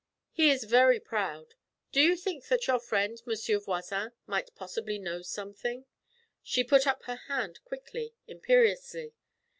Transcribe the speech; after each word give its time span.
He 0.31 0.49
is 0.49 0.63
very 0.63 0.99
proud. 0.99 1.53
Do 1.91 2.01
you 2.01 2.15
think 2.17 2.47
that 2.47 2.65
your 2.65 2.79
friend, 2.79 3.21
Monsieur 3.27 3.59
Voisin, 3.59 4.13
might 4.25 4.49
possibly 4.55 4.97
know 4.97 5.21
something' 5.21 5.85
She 6.41 6.63
put 6.63 6.87
up 6.87 7.03
her 7.03 7.17
hand 7.27 7.63
quickly, 7.65 8.15
imperiously. 8.25 9.13